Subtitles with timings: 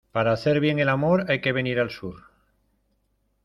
[0.11, 2.23] Para hacer bien el amor hay que venir al sur.